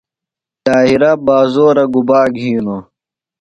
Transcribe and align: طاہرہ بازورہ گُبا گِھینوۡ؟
طاہرہ 0.65 1.11
بازورہ 1.25 1.85
گُبا 1.93 2.21
گِھینوۡ؟ 2.35 2.81